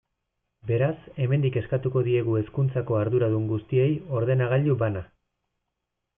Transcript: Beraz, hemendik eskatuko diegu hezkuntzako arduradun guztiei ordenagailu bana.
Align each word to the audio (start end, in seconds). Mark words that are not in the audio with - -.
Beraz, 0.69 0.95
hemendik 1.25 1.59
eskatuko 1.61 2.03
diegu 2.07 2.39
hezkuntzako 2.39 2.99
arduradun 3.01 3.47
guztiei 3.53 3.93
ordenagailu 4.23 4.81
bana. 4.83 5.07